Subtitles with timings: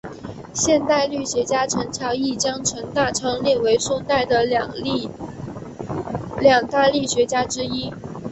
[0.51, 4.67] 现代郦学家陈桥驿将程大昌列为宋代的两
[6.65, 7.93] 大郦学家之一。